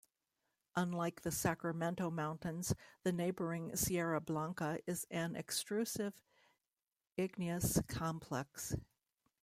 [0.75, 6.23] Unlike the Sacramento Mountains, the neighboring Sierra Blanca is an extrusive
[7.17, 8.75] igneous complex.